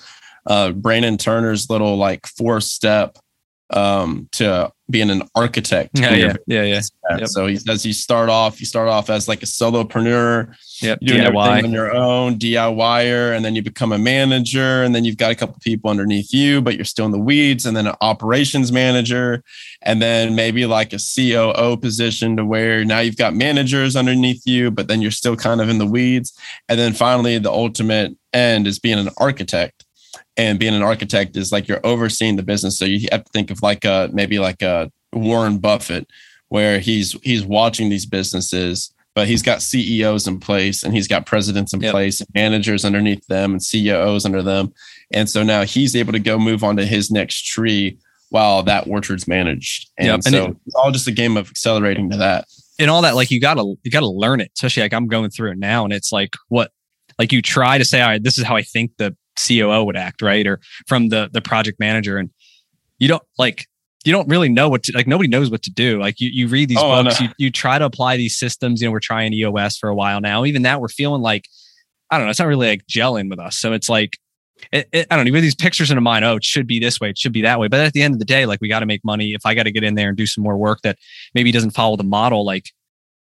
[0.47, 3.19] uh, Brandon Turner's little like four step
[3.71, 5.99] um, to being an architect.
[5.99, 6.81] Yeah, yeah, yeah, yeah.
[7.19, 7.29] Yep.
[7.29, 11.01] So he says you start off, you start off as like a solopreneur, yep.
[11.01, 11.27] doing DIY.
[11.27, 15.31] everything on your own, DIYer, and then you become a manager, and then you've got
[15.31, 18.73] a couple people underneath you, but you're still in the weeds, and then an operations
[18.73, 19.43] manager,
[19.83, 24.71] and then maybe like a COO position to where now you've got managers underneath you,
[24.71, 28.67] but then you're still kind of in the weeds, and then finally the ultimate end
[28.67, 29.84] is being an architect
[30.37, 33.51] and being an architect is like you're overseeing the business so you have to think
[33.51, 36.09] of like a maybe like a warren buffett
[36.49, 41.27] where he's he's watching these businesses but he's got ceos in place and he's got
[41.27, 41.93] presidents in yep.
[41.93, 44.73] place managers underneath them and ceos under them
[45.13, 47.97] and so now he's able to go move on to his next tree
[48.31, 50.15] while that orchard's managed and, yep.
[50.15, 52.47] and so it, it's all just a game of accelerating to that
[52.79, 55.53] and all that like you gotta you gotta learn it especially like i'm going through
[55.53, 56.73] it now and it's like what
[57.19, 59.97] like you try to say all right this is how i think the COO would
[59.97, 60.47] act, right?
[60.47, 62.19] Or from the the project manager.
[62.19, 62.31] And
[62.99, 63.67] you don't like
[64.05, 65.99] you don't really know what to like nobody knows what to do.
[65.99, 68.81] Like you, you read these Oh, books you, you try to apply these systems.
[68.81, 70.45] You know we're trying eos for a while now.
[70.45, 71.47] Even that we're feeling like
[72.11, 73.57] i don't know it's not really like gelling with us.
[73.57, 74.19] So it's like
[74.73, 77.01] it, it, i don't know have these pictures in mind oh it should be this
[77.01, 77.69] way it should be that way.
[77.69, 79.33] But at the end of the day like we got to make money.
[79.33, 80.99] If i got to get in there and do some more work that
[81.35, 82.71] maybe doesn't follow the model like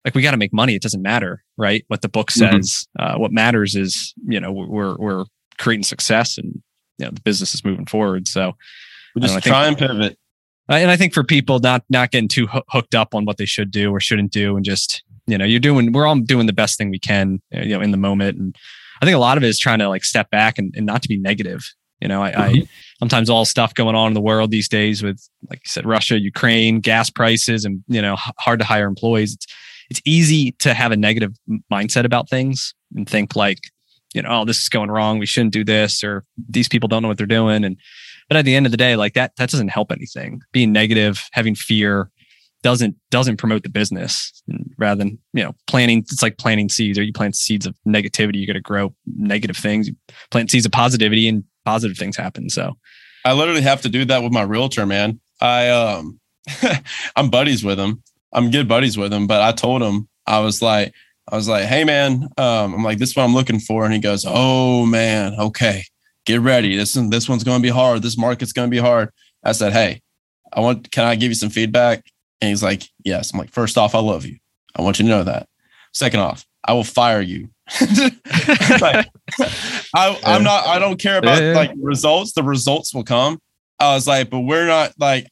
[0.05, 0.75] like we got to make money.
[0.75, 1.83] It doesn't matter right?
[1.87, 2.51] What the book Mhm.
[2.63, 5.25] says uh, what matters is you know we're we're
[5.59, 6.61] creating success and
[6.97, 8.53] you know the business is moving forward so
[9.15, 10.17] We just know, I think- try and pivot.
[10.69, 13.45] and I think for people not not getting too hoo- hooked up on what they
[13.45, 16.53] should do or shouldn't do, and just you know, you're doing we're all doing the
[16.53, 18.37] best thing we can, uh, you know, in the moment.
[18.39, 18.55] And
[19.01, 21.03] I think a lot of it is trying to like step back and, and not
[21.03, 21.61] to be negative.
[22.01, 22.63] You know, I, I
[22.97, 25.19] sometimes all stuff going on in the world these days with
[25.49, 29.33] like you said, Russia, Ukraine, gas prices, and you know, hard to hire employees.
[29.35, 29.47] It's
[29.91, 31.33] it's easy to have a negative
[31.71, 33.59] mindset about things and think like,
[34.13, 35.19] you know, oh, this is going wrong.
[35.19, 37.77] We shouldn't do this, or these people don't know what they're doing, and
[38.27, 40.41] but at the end of the day like that that doesn't help anything.
[40.51, 42.09] Being negative having fear
[42.61, 44.41] doesn't doesn't promote the business.
[44.47, 46.97] And rather than you know planting it's like planting seeds.
[46.97, 48.35] Or you plant seeds of negativity?
[48.35, 49.87] You're going to grow negative things.
[49.87, 49.95] You
[50.31, 52.49] plant seeds of positivity and positive things happen.
[52.49, 52.77] So
[53.25, 55.19] I literally have to do that with my realtor, man.
[55.41, 56.19] I um
[57.15, 58.03] I'm buddies with him.
[58.31, 60.93] I'm good buddies with him, but I told him I was like
[61.31, 63.93] I was like, "Hey man, um I'm like this is what I'm looking for." And
[63.93, 65.83] he goes, "Oh man, okay.
[66.25, 66.75] Get ready.
[66.75, 68.01] This this one's going to be hard.
[68.01, 69.09] This market's going to be hard."
[69.43, 70.01] I said, "Hey,
[70.51, 72.03] I want can I give you some feedback?"
[72.41, 74.37] And he's like, "Yes." I'm like, "First off, I love you.
[74.75, 75.47] I want you to know that.
[75.93, 77.49] Second off, I will fire you."
[78.81, 79.07] like,
[79.95, 80.67] I, I'm not.
[80.67, 81.57] I don't care about Yeah, yeah.
[81.57, 82.33] like results.
[82.33, 83.39] The results will come.
[83.79, 85.27] I was like, but we're not like.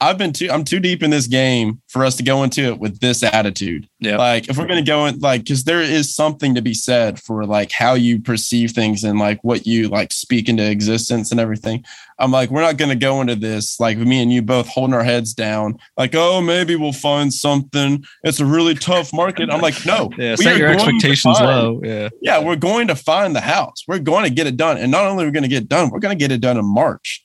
[0.00, 0.48] I've been too.
[0.50, 3.88] I'm too deep in this game for us to go into it with this attitude.
[3.98, 4.16] Yeah.
[4.16, 7.44] Like, if we're gonna go in, like, because there is something to be said for
[7.44, 11.84] like how you perceive things and like what you like speak into existence and everything.
[12.20, 15.04] I'm like, we're not gonna go into this like me and you both holding our
[15.04, 18.04] heads down, like, oh, maybe we'll find something.
[18.22, 19.50] It's a really tough market.
[19.50, 23.34] I'm like, no, yeah set your expectations find- low yeah yeah, we're going to find
[23.34, 23.84] the house.
[23.86, 24.76] We're going to get it done.
[24.76, 26.40] And not only are we going to get it done, we're going to get it
[26.40, 27.24] done in March.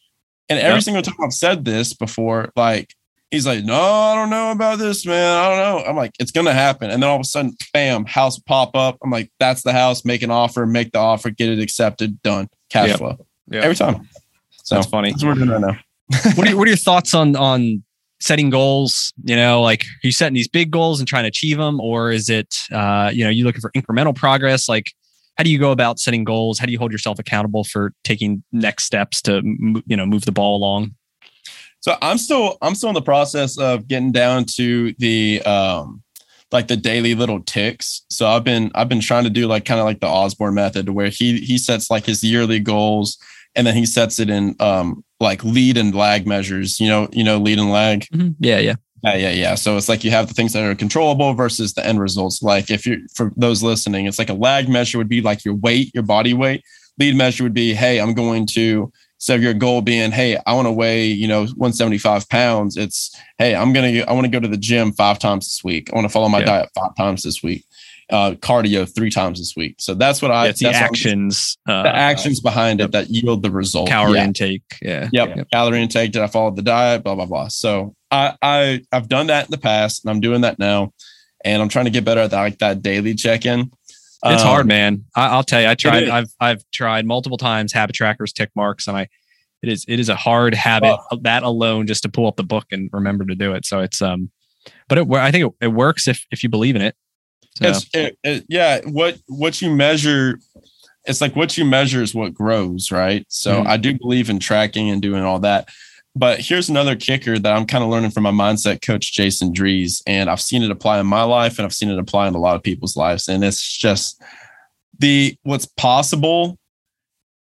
[0.57, 0.83] And every Yep.
[0.83, 2.93] single time I've said this before, like,
[3.31, 5.37] he's like, no, I don't know about this, man.
[5.37, 5.89] I don't know.
[5.89, 6.89] I'm like, it's going to happen.
[6.91, 8.97] And then all of a sudden, bam, house pop up.
[9.03, 10.05] I'm like, that's the house.
[10.05, 12.47] Make an offer, make the offer, get it accepted, done.
[12.69, 12.97] Cash Yep.
[12.99, 13.25] flow.
[13.51, 13.61] Yeah.
[13.61, 14.07] Every time.
[14.51, 15.77] So that's funny that's what we're doing right now.
[16.35, 17.83] what are, your- what are your thoughts on on
[18.21, 21.57] setting goals you know like are you setting these big goals and trying to achieve
[21.57, 24.93] them or is it uh you know you looking for incremental progress like
[25.37, 28.43] how do you go about setting goals how do you hold yourself accountable for taking
[28.51, 29.41] next steps to
[29.85, 30.93] you know move the ball along
[31.81, 36.01] So I'm still I'm still in the process of getting down to the um
[36.53, 38.05] like the daily little ticks.
[38.09, 40.87] So I've been I've been trying to do like kind of like the Osborn method
[40.89, 43.17] where he he sets like his yearly goals
[43.55, 47.23] and then he sets it in um like lead and lag measures, you know, you
[47.23, 48.05] know, lead and lag.
[48.39, 49.55] yeah yeah Yeah, yeah, yeah.
[49.55, 52.41] So it's like you have the things that are controllable versus the end results.
[52.41, 55.55] Like if you're for those listening, it's like a lag measure would be like your
[55.55, 56.63] weight, your body weight.
[56.99, 60.67] Lead measure would be, hey, I'm going to so your goal being, hey, I want
[60.67, 62.75] to weigh, you know, 175 pounds.
[62.75, 65.89] It's, hey, I'm gonna, I want to go to the gym five times this week.
[65.91, 66.45] I want to follow my Yeah.
[66.45, 67.63] diet five times this week.
[68.11, 69.75] Uh, cardio three times this week.
[69.79, 70.47] So that's what I.
[70.47, 73.87] The that's I'm- actions uh, the actions behind it that yield the result.
[73.87, 74.25] calorie Yeah.
[74.25, 75.37] intake yeah Yep.
[75.37, 75.47] Yep.
[75.51, 76.11] Calorie intake.
[76.11, 77.03] Did I follow the diet?
[77.03, 77.47] Blah blah blah.
[77.47, 80.93] So I I I've done that in the past, and I'm doing that now,
[81.43, 83.71] and I'm trying to get better at that, like that daily check in.
[84.25, 85.03] It's hard, man.
[85.15, 85.67] I, I'll tell you.
[85.67, 86.07] I tried.
[86.09, 89.07] I've I've tried multiple times habit trackers, tick marks, and I.
[89.61, 92.65] It is it is a hard habit that alone just to pull up the book
[92.71, 93.65] and remember to do it.
[93.65, 94.29] So it's um,
[94.89, 96.95] but it I think it, it works if if you believe in it.
[97.57, 98.81] So, It's it, it, yeah.
[98.85, 100.39] What what you measure,
[101.05, 103.25] it's like what you measure is what grows, right?
[103.29, 103.67] So Mhm.
[103.67, 105.69] I do believe in tracking and doing all that.
[106.15, 110.03] But here's another kicker that I'm kind of learning from my mindset coach, Jason Drees.
[110.05, 112.39] And I've seen it apply in my life and I've seen it apply in a
[112.39, 113.27] lot of people's lives.
[113.27, 114.21] And it's just
[114.99, 116.59] the what's possible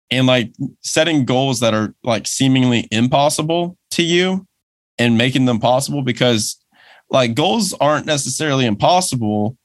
[0.09, 4.45] and like setting goals that are like seemingly impossible to you
[4.97, 6.57] and making them possible because
[7.09, 9.57] like goals aren't necessarily impossible.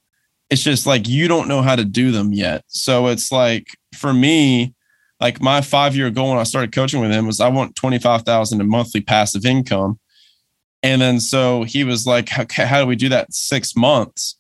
[0.51, 2.65] It's just like you don't know how to do them yet.
[2.69, 4.75] So it's like for me,
[5.21, 8.61] like my five year goal when I started coaching with him was I want 25,000
[8.61, 9.99] in monthly passive income.
[10.83, 14.39] And then so he was like, okay, how do we do that in six months?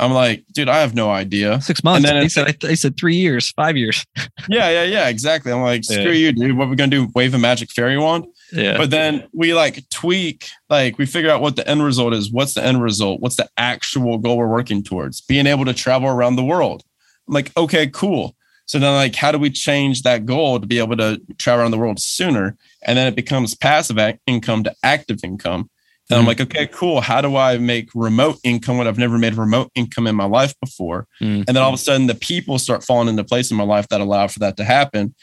[0.00, 1.60] I'm like, dude, I have no idea.
[1.60, 2.04] six months.
[2.08, 4.04] And then He said he said three years, five years.
[4.48, 5.50] Yeah, yeah, yeah, exactly.
[5.52, 6.12] I'm like, screw Yeah.
[6.12, 6.56] you, dude.
[6.56, 7.08] What are we gonna do?
[7.14, 8.26] Wave a magic fairy wand?
[8.52, 12.30] Yeah, But then we like tweak, like we figure out what the end result is.
[12.32, 13.20] What's the end result?
[13.20, 15.20] What's the actual goal we're working towards?
[15.20, 16.82] Being able to travel around the world.
[17.26, 18.34] I'm like, okay, cool.
[18.68, 21.70] So then, like, how do we change that goal to be able to travel around
[21.70, 22.54] the world sooner?
[22.82, 25.70] And then it becomes passive income to active income.
[26.10, 27.00] And mm I'm like, okay, cool.
[27.00, 30.54] How do I make remote income when I've never made remote income in my life
[30.60, 31.06] before?
[31.20, 33.64] mm And then all of a sudden, the people start falling into place in my
[33.64, 35.14] life that allow for that to happen.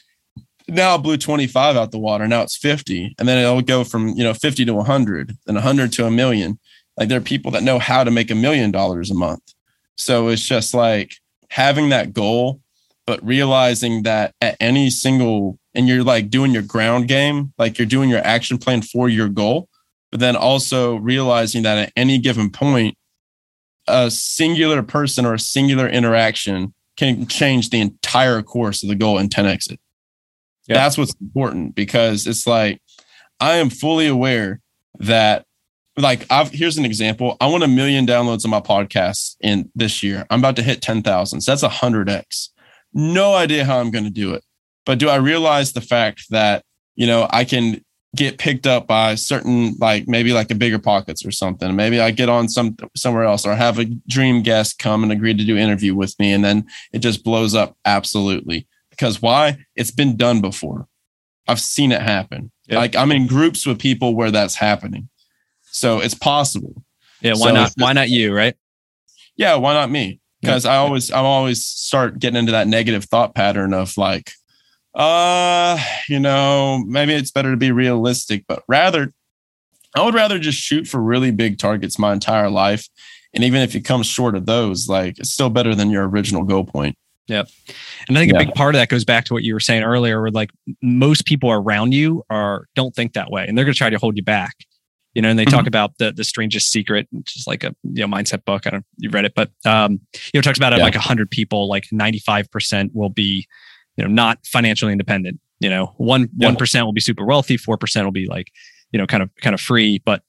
[0.68, 2.28] Now I blew 25 out the water.
[2.28, 3.14] Now it's 50.
[3.20, 6.58] And then it'll go from, you know, 50 to 100, then 100 to a million.
[6.98, 9.54] Like there are people that know how to make a million dollars a month.
[9.98, 11.14] So it's just like
[11.50, 12.62] having that goal,
[13.06, 17.86] but realizing that at any single, and you're like doing your ground game, like you're
[17.86, 19.70] doing your action plan for your goal
[20.16, 22.98] but then also realizing that at any given point,
[23.86, 29.18] a singular person or a singular interaction can change the entire course of the goal
[29.18, 29.80] in 10x it.
[30.68, 30.76] Yeah.
[30.76, 32.82] That's what's important because it's like
[33.42, 34.62] I am fully aware
[35.00, 35.44] that
[35.98, 37.36] like I've here's an example.
[37.42, 40.26] I want a million downloads on my podcast in this year.
[40.30, 41.42] I'm about to hit 10,000.
[41.42, 42.52] So that's a hundred X.
[42.96, 44.44] No idea how I'm going to do it.
[44.86, 46.64] But do I realize the fact that,
[46.96, 47.84] you know, I can
[48.16, 51.76] get picked up by certain like maybe like a BiggerPockets or something?
[51.76, 55.34] Maybe i get on some somewhere else or have a dream guest come and agree
[55.34, 58.66] to do interview with me and then it just blows up absolutely.
[58.90, 59.58] Because why?
[59.76, 60.88] It's been done before.
[61.50, 62.52] I've seen it happen.
[62.70, 65.10] Like i'm in groups with people where that's happening.
[65.64, 66.82] So it's possible.
[67.22, 68.56] Yeah why so not why not you right?
[69.36, 73.36] Yeah why not me because i always i always start getting into that negative thought
[73.36, 74.32] pattern of like
[74.96, 75.78] uh,
[76.08, 79.12] you know, maybe it's better to be realistic, but rather,
[79.94, 82.88] I would rather just shoot for really big targets my entire life.
[83.34, 86.44] And even if you come short of those, like it's still better than your original
[86.44, 86.98] goal point.
[87.28, 87.50] Yep.
[88.08, 88.40] And I think yeah.
[88.40, 90.52] a big part of that goes back to what you were saying earlier, where like
[90.82, 94.16] most people around you are don't think that way and they're gonna try to hold
[94.16, 94.56] you back.
[95.16, 95.56] You know, and they mm-hmm.
[95.56, 98.68] talk about the the strangest secret, which is like a you know mindset book.
[98.68, 100.84] I don't you read it, but um, you know, talks about yeah.
[100.84, 103.48] like hundred people, like 95% will be
[103.98, 106.84] you know not financially independent you know one one yeah.
[106.84, 108.52] will be super wealthy four percent will be like
[108.92, 110.22] you know kind of kind of free but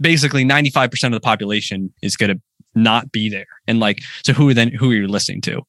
[0.00, 2.40] basically 95% of the population is going to
[2.74, 5.62] not be there and like so who then who are you listening to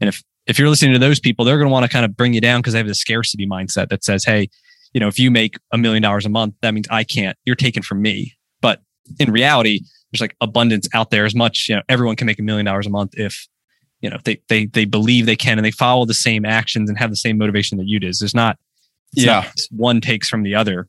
[0.00, 2.16] and if if you're listening to those people they're going to want to kind of
[2.16, 4.48] bring you down because they have the scarcity mindset that says hey
[4.92, 7.56] you know if you make a million dollars a month that means i can't you're
[7.56, 8.82] taken from me but
[9.18, 12.42] in reality there's like abundance out there as much you know everyone can make a
[12.42, 13.48] million dollars a month if
[14.00, 16.98] you know they they they believe they can and they follow the same actions and
[16.98, 18.10] have the same motivation that you do.
[18.18, 18.58] There's not
[19.12, 20.88] yeah not one takes from the other.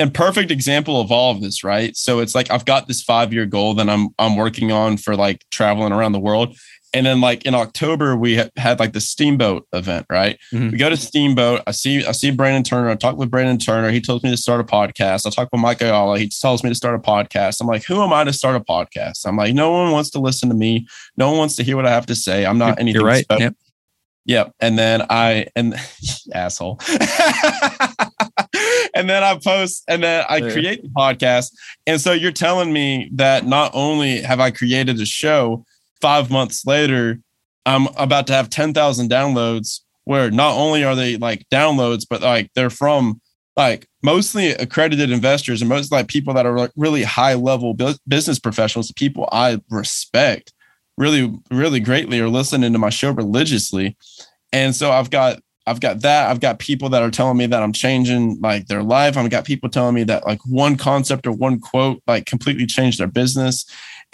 [0.00, 1.96] And perfect example of all of this, right?
[1.96, 5.16] So it's like I've got this five year goal that I'm I'm working on for
[5.16, 6.56] like traveling around the world,
[6.94, 10.38] and then like in October, we had like the Steamboat event, right?
[10.52, 10.70] Mm-hmm.
[10.70, 11.62] We go to Steamboat.
[11.66, 12.88] I see I see Brandon Turner.
[12.88, 13.90] I talk with Brandon Turner.
[13.90, 15.26] He tells me to start a podcast.
[15.26, 16.18] I talk with Mike Ayala.
[16.18, 17.60] He tells me to start a podcast.
[17.60, 19.26] I'm like, who am I to start a podcast?
[19.26, 20.86] I'm like, no one wants to listen to me.
[21.16, 22.46] No one wants to hear what I have to say.
[22.46, 23.00] I'm not anything.
[23.00, 23.24] You're right.
[23.24, 23.42] Special.
[23.42, 23.54] Yep.
[24.26, 24.52] Yep.
[24.60, 25.74] And then I and
[26.32, 26.80] asshole.
[28.94, 31.52] and then I post and then I create the podcast.
[31.88, 35.64] And so you're telling me that not only have I created a show,
[36.04, 37.18] five months later,
[37.64, 42.50] I'm about to have 10,000 downloads where not only are they like downloads, but like
[42.54, 43.22] they're from
[43.56, 47.74] like mostly accredited investors and most like people that are like really high level
[48.06, 50.52] business professionals, people I respect
[50.98, 53.96] really, really greatly are listening to my show religiously.
[54.52, 56.28] And so I've got I've got that.
[56.28, 59.16] I've got people that are telling me that I'm changing like their life.
[59.16, 63.00] I've got people telling me that like one concept or one quote like completely changed
[63.00, 63.64] their business.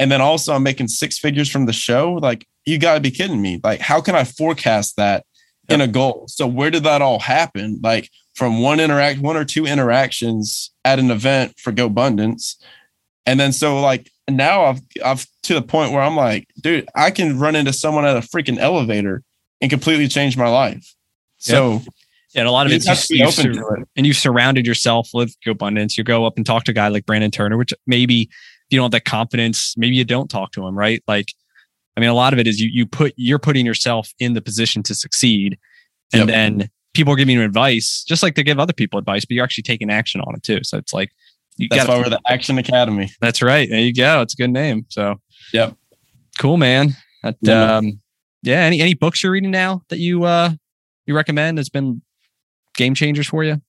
[0.01, 2.15] And then also I'm making six figures from the show.
[2.15, 3.61] Like you got to be kidding me.
[3.63, 5.27] Like how can I forecast that
[5.69, 5.75] yep.
[5.77, 6.25] in a goal?
[6.27, 7.79] So where did that all happen?
[7.83, 12.57] Like from one interact, one or two interactions at an event for GoBundance.
[13.27, 17.11] And then so like now I've I've to the point where I'm like, dude, I
[17.11, 19.23] can run into someone at a freaking elevator
[19.61, 20.95] and completely change my life.
[21.37, 21.83] So yep.
[22.33, 23.89] yeah, and a lot of it's you, you sur- it.
[23.97, 25.99] and you've surrounded yourself with GoBundance.
[25.99, 28.31] You go up and talk to a guy like Brandon Turner, which maybe
[28.71, 31.03] you don't have that confidence, maybe you don't talk to him, right?
[31.09, 31.33] Like,
[31.97, 34.41] I mean, a lot of it is you you put you're putting yourself in the
[34.41, 35.59] position to succeed,
[36.13, 36.29] and yep.
[36.29, 39.45] then people are giving you advice, just like they give other people advice, but you're
[39.45, 40.61] actually taking action on it too.
[40.63, 41.11] So it's like
[41.57, 43.11] you that's why we're the Action Academy.
[43.21, 43.69] That's right.
[43.69, 44.23] There you go.
[44.23, 44.87] It's a good name.
[44.89, 45.17] So
[45.53, 45.77] yep,
[46.39, 46.95] cool, man.
[47.23, 47.77] That, yeah.
[47.77, 48.01] Um,
[48.43, 48.61] yeah.
[48.61, 50.51] Any any books you're reading now that you uh
[51.07, 52.03] you recommend has been
[52.75, 53.61] game changers for you?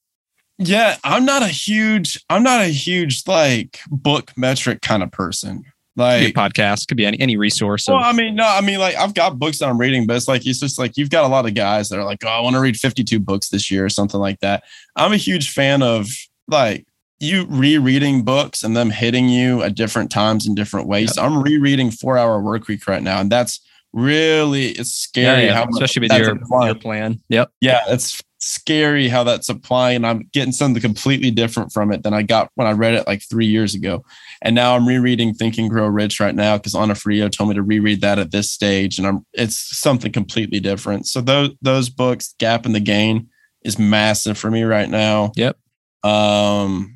[0.64, 5.66] Yeah, I'm not a huge, I'm not a huge like book metric kind of person.
[5.98, 7.86] Like podcast could be any any resource.
[7.88, 10.28] Well, I mean, no, I mean, like I've got books that I'm reading, but it's
[10.28, 12.40] like it's just like you've got a lot of guys that are like, oh, I
[12.40, 14.64] want to read 52 books this year or something like that.
[14.96, 16.08] I'm a huge fan of
[16.48, 16.86] like
[17.20, 21.14] you rereading books and them hitting you at different times in different ways.
[21.18, 21.26] Yep.
[21.26, 23.60] I'm rereading Four Hour Work Week right now, and that's
[23.92, 25.54] really it's scary Yeah, yeah.
[25.56, 27.20] how especially with your, your plan.
[27.28, 27.52] Yep.
[27.60, 30.04] yeah, it's scary how that's applying.
[30.04, 33.22] I'm getting something completely different from it than I got when I read it like
[33.22, 34.04] three years ago.
[34.42, 37.56] And now I'm rereading Think and Grow Rich right now because Anna Frio told me
[37.56, 41.08] to reread that at this stage, and I'm it's something completely different.
[41.08, 43.30] So those those books, Gap and the Gain,
[43.64, 45.32] is massive for me right now.
[45.36, 45.58] Yep.
[46.04, 46.96] Um,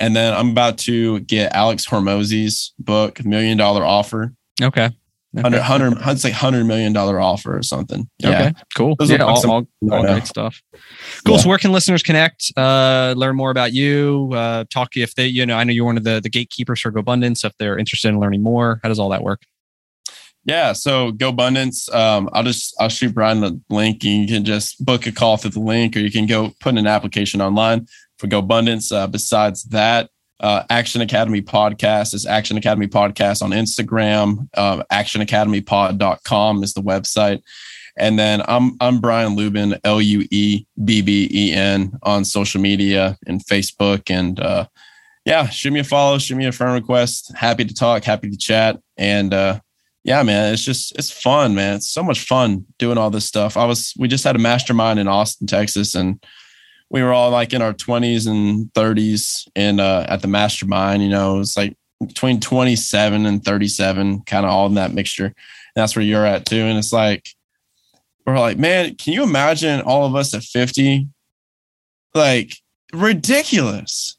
[0.00, 4.34] and then I'm about to get Alex Hormozi's book, Million Dollar Offer.
[4.60, 4.90] Okay.
[5.34, 5.42] Okay.
[5.42, 8.06] Hundred, hundred, it's like hundred million dollar offer or something.
[8.18, 8.28] Yeah.
[8.28, 8.52] Okay.
[8.76, 8.96] Cool.
[8.96, 9.50] Those yeah, all, awesome.
[9.50, 10.60] all, all great stuff.
[11.24, 11.36] Cool.
[11.36, 11.40] Yeah.
[11.40, 12.52] So where can listeners connect?
[12.54, 14.30] Uh, learn more about you.
[14.34, 16.92] Uh, talk if they, you know, I know you're one of the the gatekeepers for
[16.92, 17.46] GoBundance.
[17.46, 19.40] If they're interested in learning more, how does all that work?
[20.44, 21.92] Yeah, so GoBundance.
[21.94, 24.04] Um, I'll just I'll shoot Brian the link.
[24.04, 26.70] and You can just book a call through the link, or you can go put
[26.70, 27.86] in an application online
[28.18, 28.94] for GoBundance.
[28.94, 30.10] Uh, besides that,
[30.42, 34.48] uh, Action Academy Podcast is Action Academy Podcast on Instagram.
[34.58, 37.42] Um, ActionAcademyPod.com is the website,
[37.96, 42.60] and then I'm I'm Brian Luebben, L U E B B E N on social
[42.60, 44.66] media and Facebook, and uh,
[45.24, 47.32] yeah, shoot me a follow, shoot me a friend request.
[47.36, 49.60] Happy to talk, happy to chat, and uh,
[50.02, 51.76] yeah, man, it's just it's fun, man.
[51.76, 53.56] It's so much fun doing all this stuff.
[53.56, 56.22] I was we just had a mastermind in Austin, Texas, and
[56.92, 61.08] we were all like in our 20s and 30s and uh at the mastermind, you
[61.08, 61.74] know, it's like
[62.06, 65.26] between 27 and 37, kind of all in that mixture.
[65.26, 65.34] And
[65.74, 66.60] that's where you're at too.
[66.60, 67.26] And it's like
[68.26, 71.08] we're like, man, can you imagine all of us at 50?
[72.14, 72.54] Like
[72.92, 74.18] ridiculous.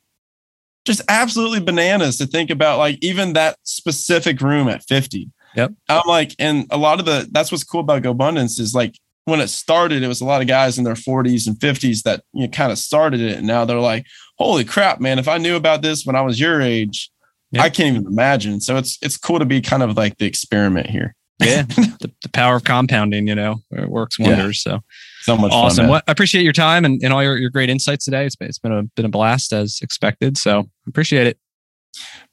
[0.84, 5.30] Just absolutely bananas to think about like even that specific room at 50.
[5.56, 5.74] Yep.
[5.88, 9.40] I'm like, and a lot of the that's what's cool about GoBundance is like when
[9.40, 12.42] it started, it was a lot of guys in their 40s and 50s that you
[12.44, 13.38] know, kind of started it.
[13.38, 14.06] And now they're like,
[14.38, 17.10] holy crap, man, if I knew about this when I was your age,
[17.52, 17.62] Yeah.
[17.64, 18.60] I can't even imagine.
[18.62, 21.16] So it's it's cool to be kind of like the experiment here.
[21.40, 21.62] Yeah.
[22.02, 24.28] the, the power of compounding, you know, it works Yeah.
[24.30, 24.62] wonders.
[24.62, 24.82] So
[25.22, 25.84] So much awesome.
[25.86, 25.90] fun.
[25.92, 28.26] Well, I appreciate your time and, and all your, your great insights today.
[28.26, 30.38] It's been, it's been a been a blast as expected.
[30.38, 31.38] So appreciate it.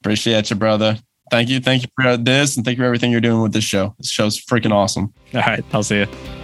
[0.01, 0.99] Appreciate you, brother.
[1.31, 1.61] Thank you.
[1.61, 3.95] Thank you for this and thank you for everything you're doing with this show.
[3.99, 5.13] This show's freaking awesome.
[5.35, 5.65] All right.
[5.73, 6.40] I'll see you.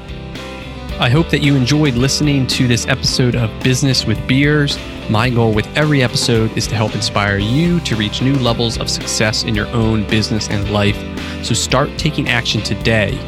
[0.98, 4.78] I hope that you enjoyed listening to this episode of Business with Beers.
[5.10, 8.88] My goal with every episode is to help inspire you to reach new levels of
[8.88, 10.96] success in your own business and life.
[11.44, 13.18] So start taking action today.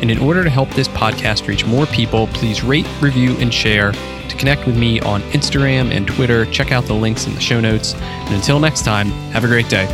[0.00, 3.92] And in order to help this podcast reach more people, please rate, review, and share.
[3.92, 7.60] To connect with me on Instagram and Twitter, check out the links in the show
[7.60, 7.92] notes.
[7.96, 9.84] And until next time, have a great day.